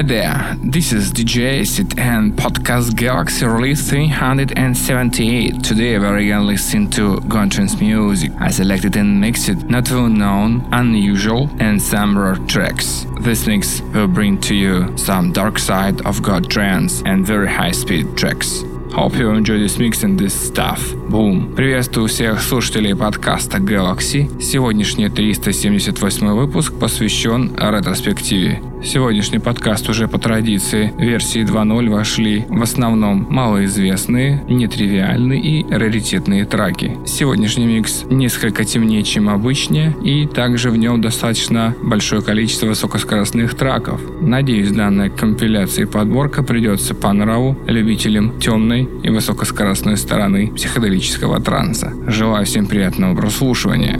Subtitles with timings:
[0.00, 5.62] Hi there, this is DJ Acid and Podcast Galaxy release 378.
[5.62, 8.32] Today we're gonna listen to Gontrans music.
[8.40, 13.06] I selected and mixed not well known, unusual, and some rare tracks.
[13.20, 17.72] This mix will bring to you some dark side of God trance and very high
[17.72, 18.64] speed tracks.
[18.92, 20.80] Hope you enjoy this mix and this stuff.
[21.10, 21.54] Boom.
[21.54, 24.40] Приветствую всех слушателей подкаста Galaxy.
[24.40, 28.62] Сегодняшний 378 выпуск посвящен ретроспективе.
[28.83, 36.97] Сегодняшний подкаст уже по традиции версии 2.0 вошли в основном малоизвестные, нетривиальные и раритетные траки.
[37.05, 44.01] Сегодняшний микс несколько темнее, чем обычнее, и также в нем достаточно большое количество высокоскоростных траков.
[44.19, 51.93] Надеюсь, данная компиляция и подборка придется по нраву любителям темной и высокоскоростной стороны психоделического транса.
[52.07, 53.99] Желаю всем приятного прослушивания.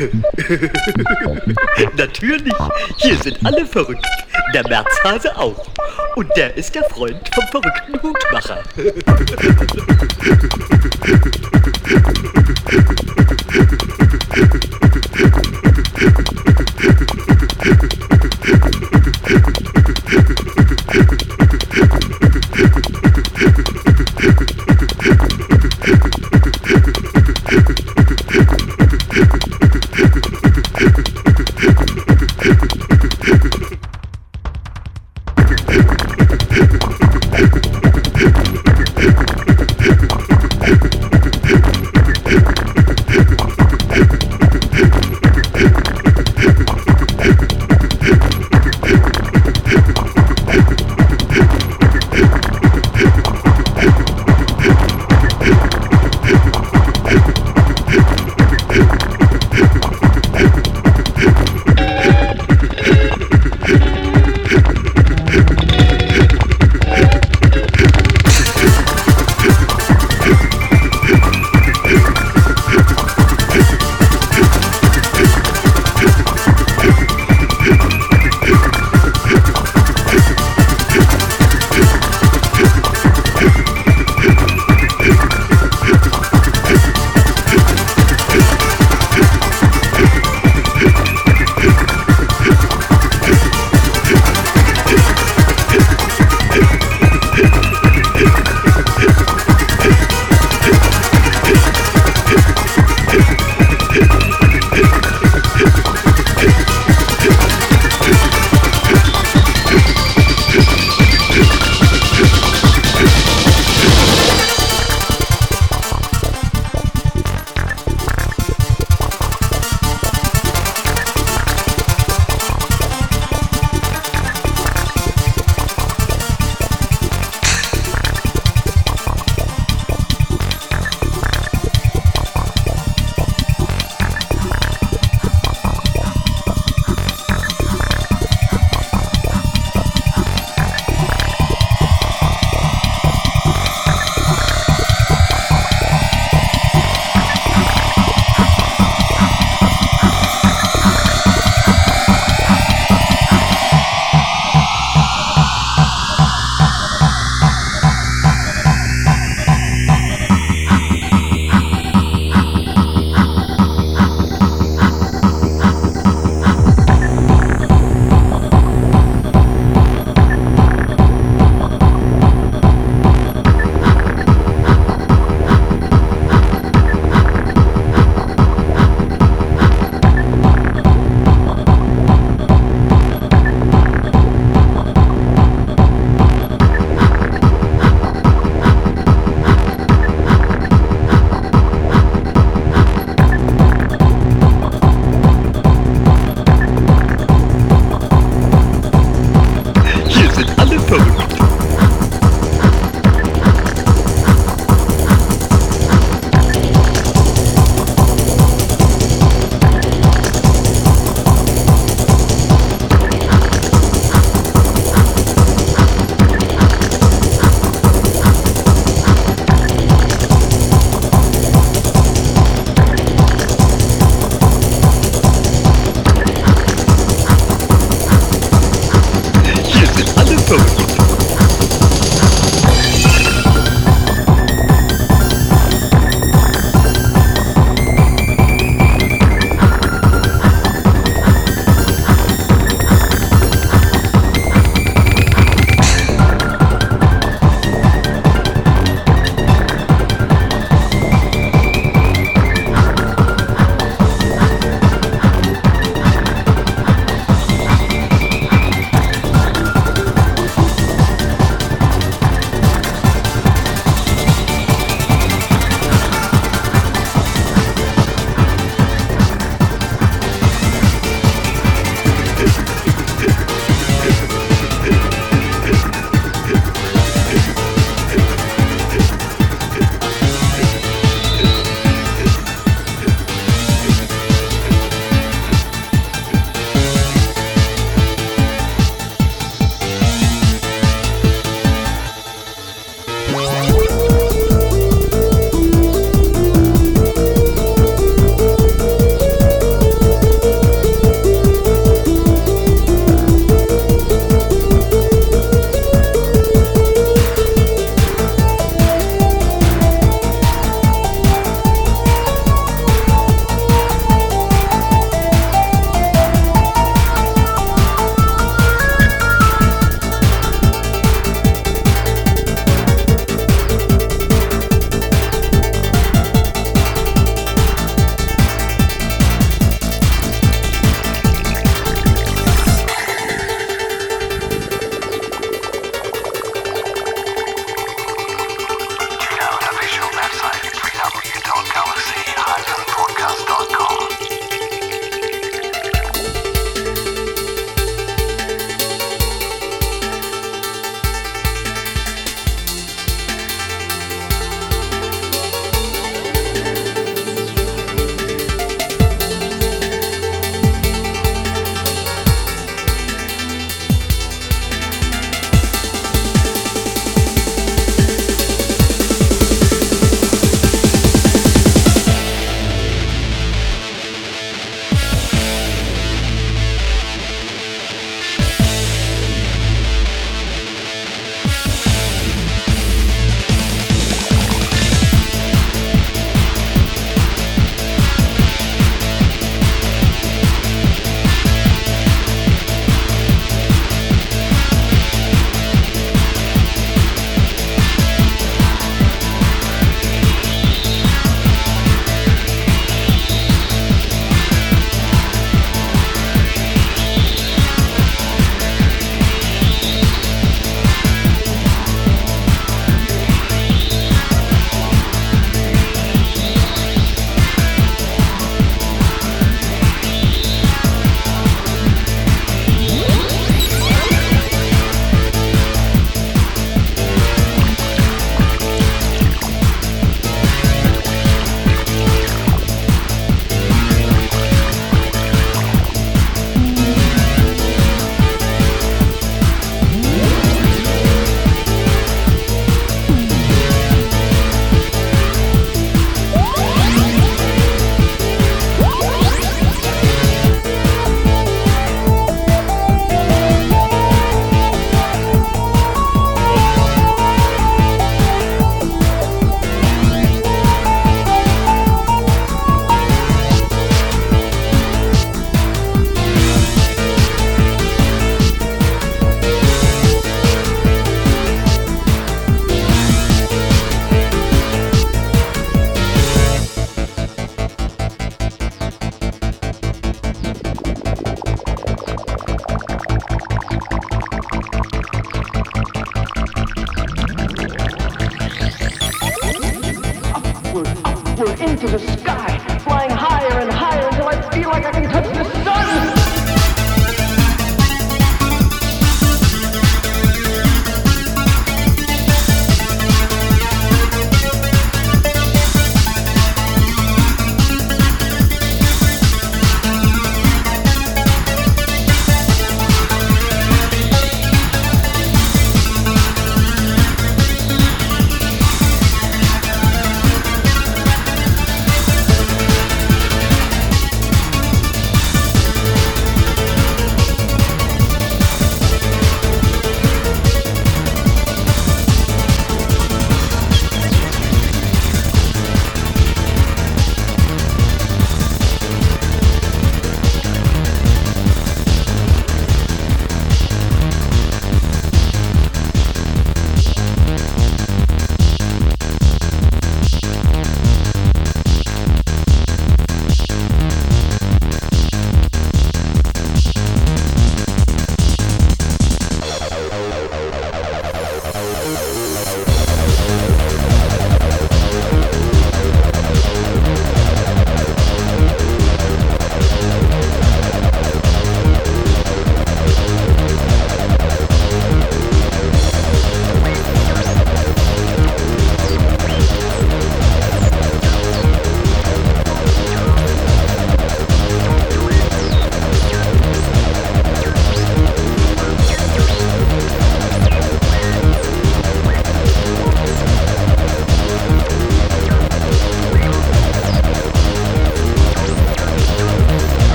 [1.96, 2.54] Natürlich,
[2.96, 4.06] hier sind alle verrückt.
[4.54, 5.66] Der Märzhase auch.
[6.16, 8.62] Und der ist der Freund vom verrückten Hutmacher.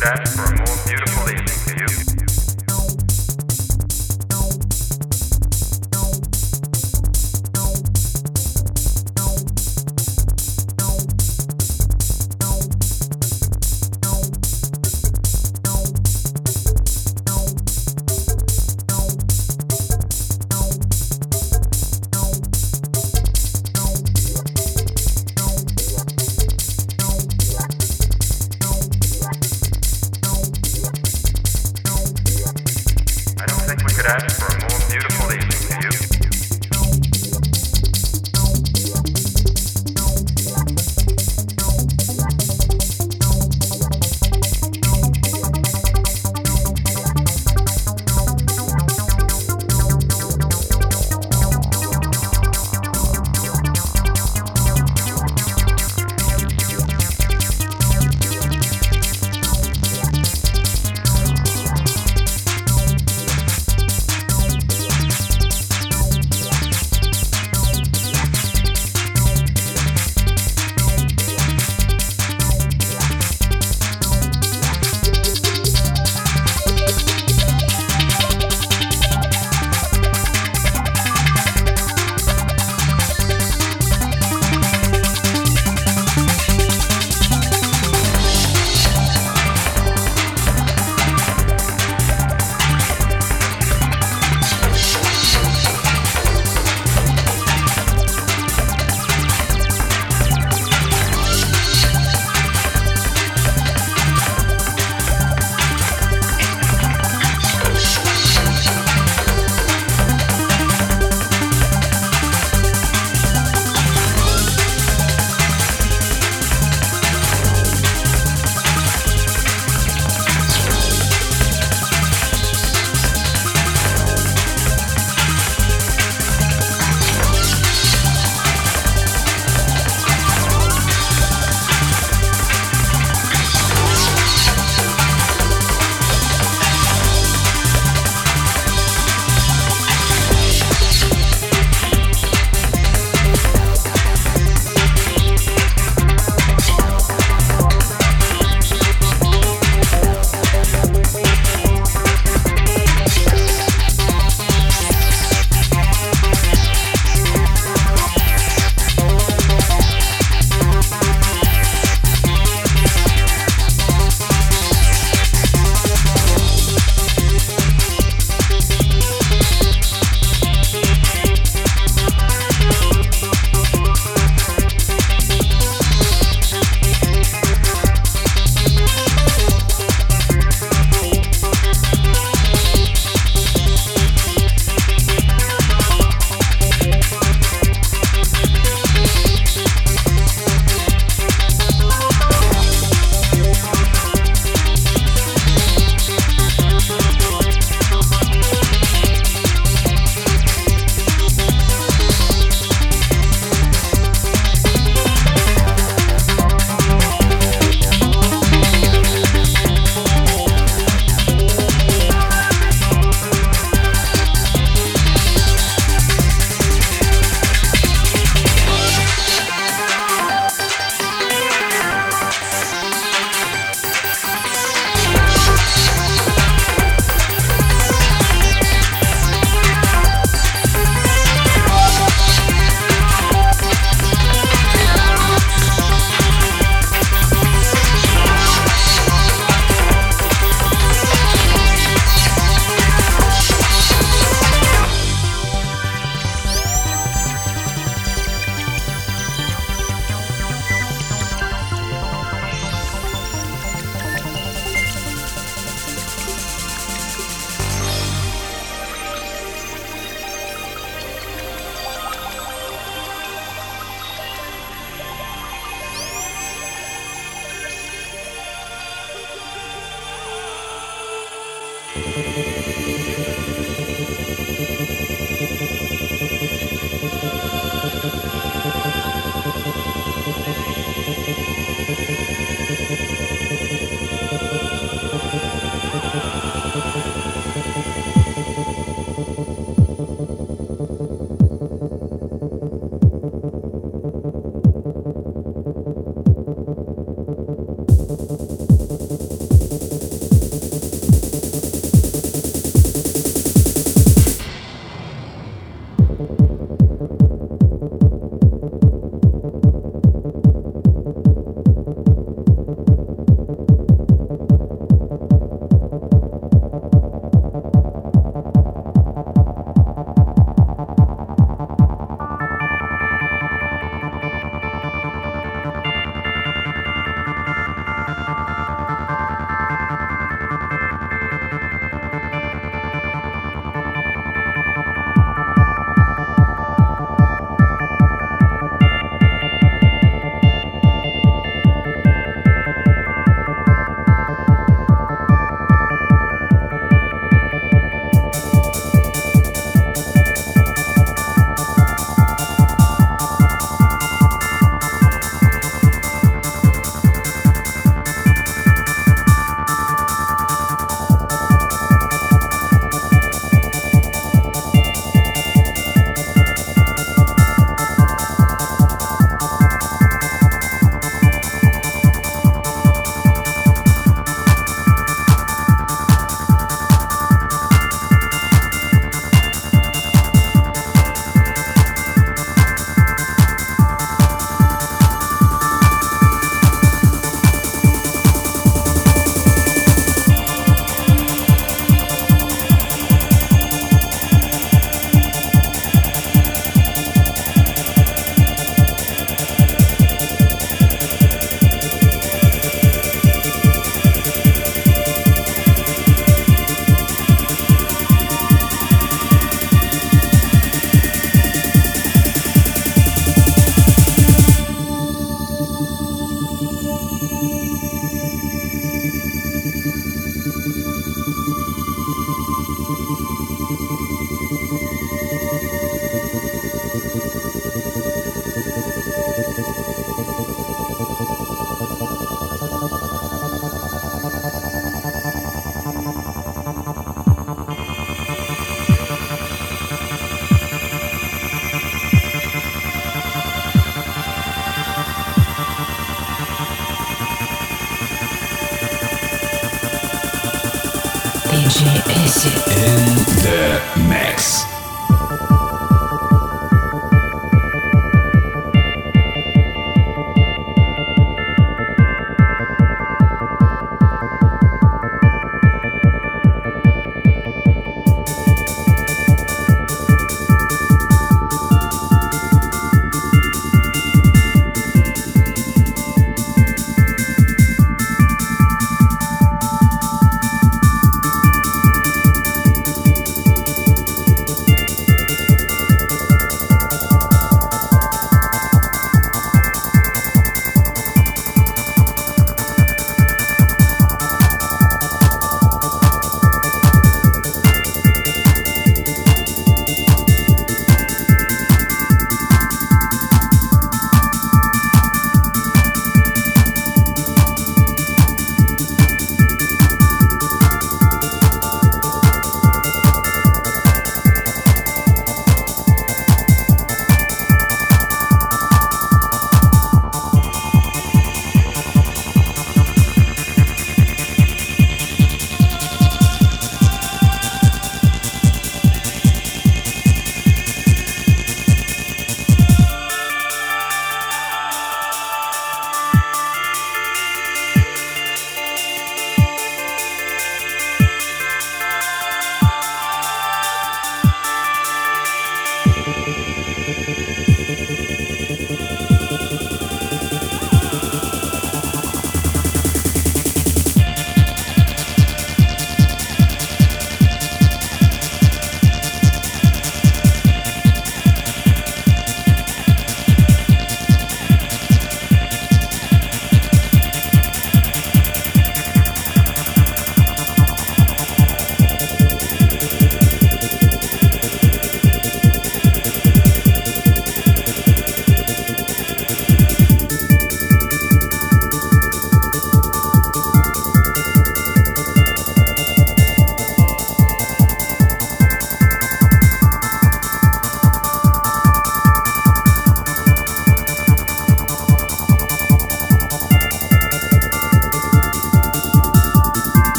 [0.00, 1.19] could ask for a more beautiful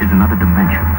[0.00, 0.91] is another dimension.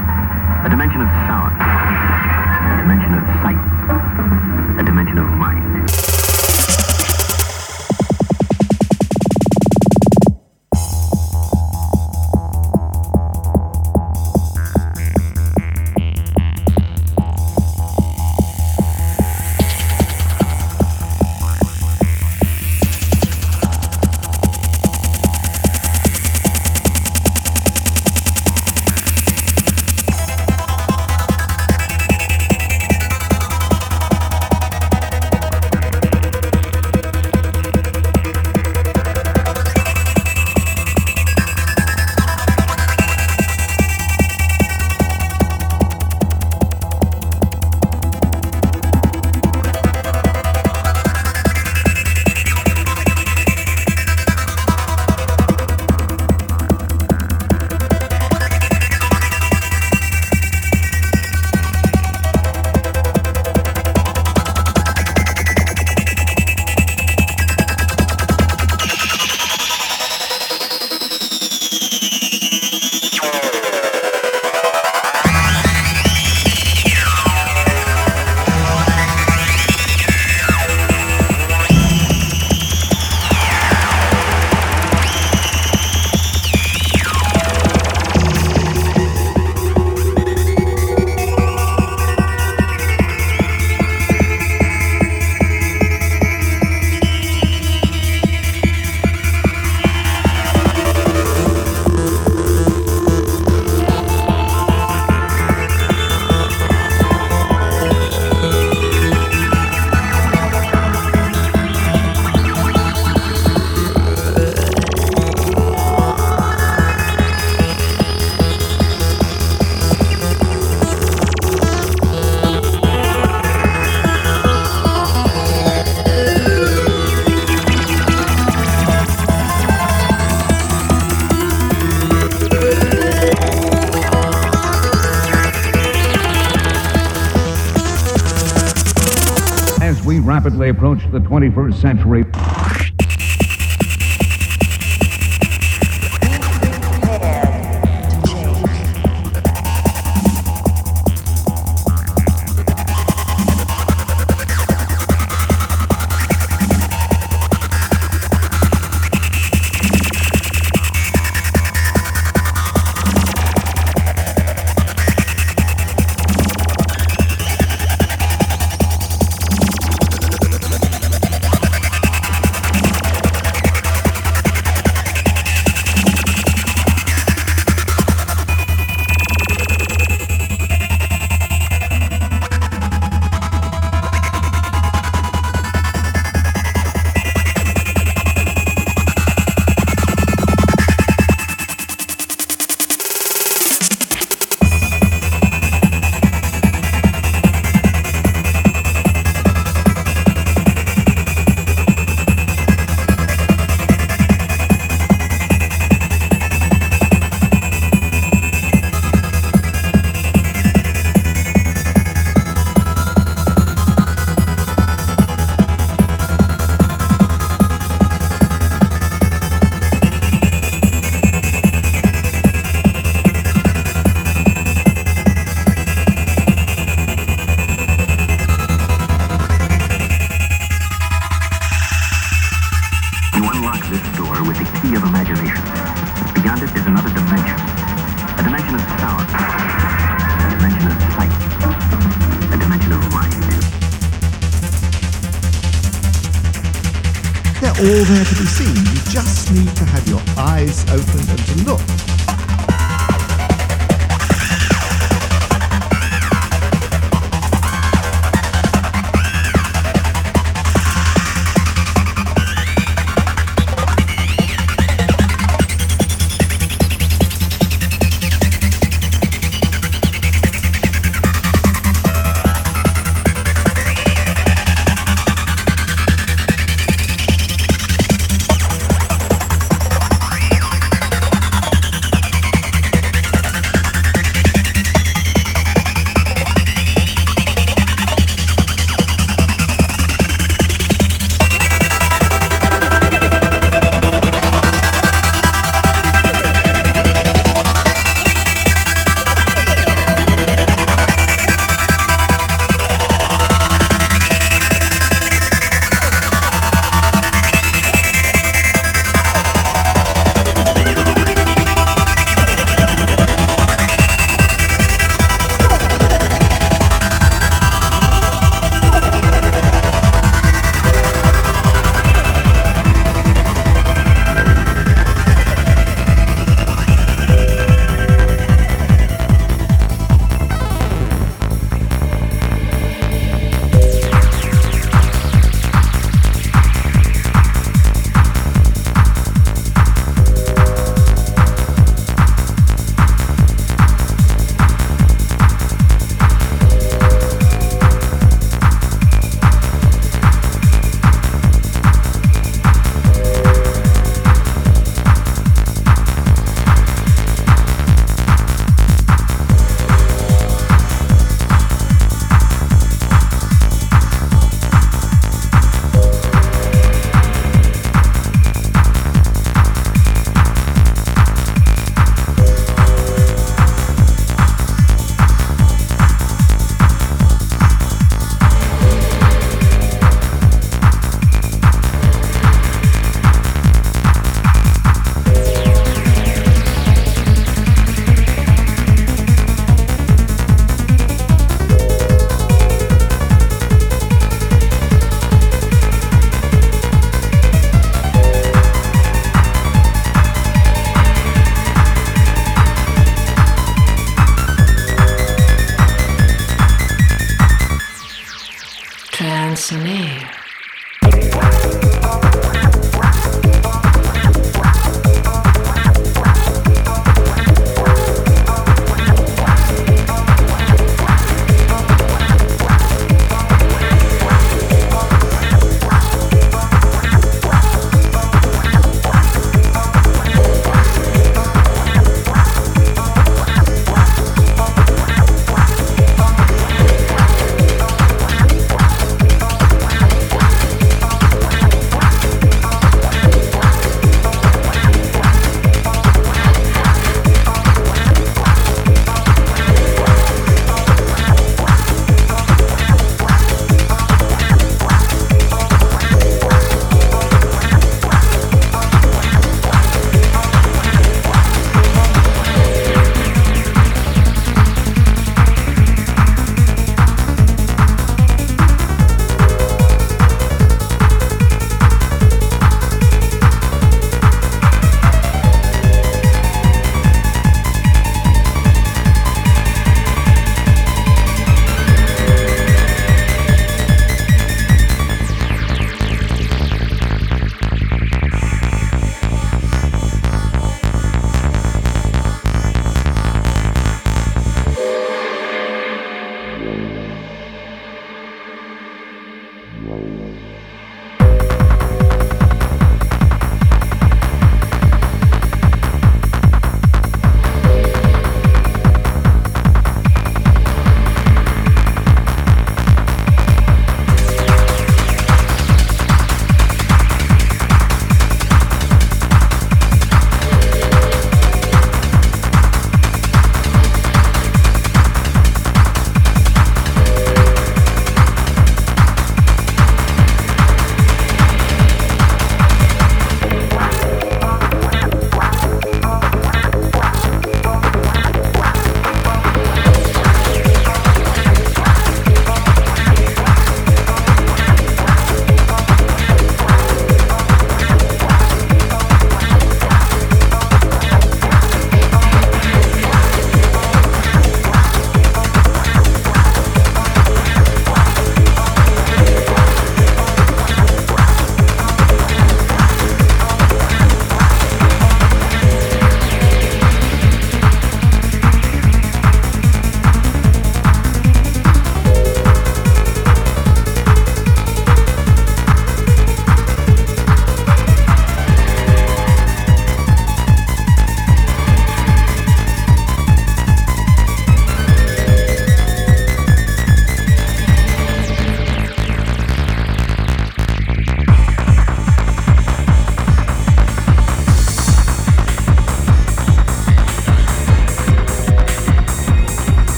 [140.74, 142.43] Approach the 21st century.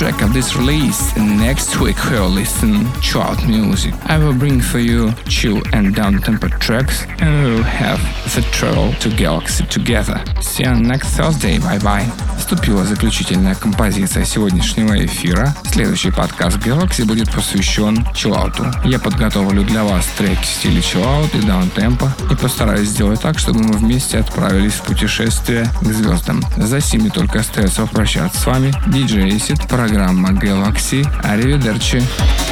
[0.00, 1.14] Track of this release.
[1.18, 3.92] and Next week we'll listen to out music.
[4.06, 8.00] I will bring for you chill and down-tempo tracks and we'll have
[8.34, 10.24] the travel to Galaxy together.
[10.40, 11.58] See you next Thursday.
[11.58, 12.29] Bye-bye.
[12.40, 15.54] Вступила заключительная композиция сегодняшнего эфира.
[15.70, 18.64] Следующий подкаст Galaxy будет посвящен чиллауту.
[18.82, 23.62] Я подготовлю для вас треки в стиле чиллаут и даунтемпа и постараюсь сделать так, чтобы
[23.62, 26.42] мы вместе отправились в путешествие к звездам.
[26.56, 28.74] За сими только остается попрощаться с вами.
[28.88, 31.06] DJ Acid, программа Galaxy.
[31.22, 32.02] Аривидерчи.
[32.02, 32.49] oscillating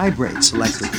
[0.00, 0.89] vibrates like the